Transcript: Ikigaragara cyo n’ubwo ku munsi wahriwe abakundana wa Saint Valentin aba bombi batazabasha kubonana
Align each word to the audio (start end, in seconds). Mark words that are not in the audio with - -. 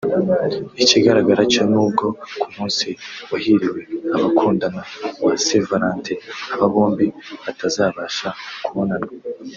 Ikigaragara 0.83 1.41
cyo 1.53 1.63
n’ubwo 1.71 2.05
ku 2.41 2.47
munsi 2.55 2.87
wahriwe 3.31 3.79
abakundana 4.15 4.81
wa 5.23 5.33
Saint 5.45 5.65
Valentin 5.69 6.19
aba 6.53 6.67
bombi 6.73 7.05
batazabasha 7.43 8.29
kubonana 8.65 9.09